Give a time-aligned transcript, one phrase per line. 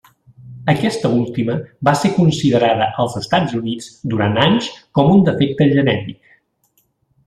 [0.71, 1.57] Aquesta última
[1.89, 6.39] va ser considerada als Estats Units durant anys com un defecte genètic.